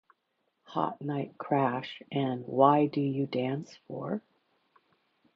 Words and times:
"Hot 0.63 0.99
Night 0.99 1.37
Crash" 1.37 2.01
and 2.11 2.43
"Who 2.45 2.89
Do 2.91 2.99
You 3.01 3.27
Dance 3.27 3.77
For? 3.87 4.23